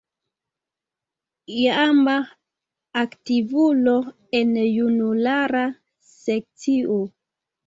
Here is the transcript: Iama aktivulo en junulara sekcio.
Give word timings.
Iama 1.57 2.15
aktivulo 3.03 3.95
en 4.41 4.57
junulara 4.63 5.63
sekcio. 6.17 6.99